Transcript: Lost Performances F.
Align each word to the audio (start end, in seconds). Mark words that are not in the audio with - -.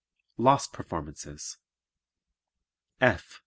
Lost 0.39 0.73
Performances 0.73 1.57
F. 2.99 3.39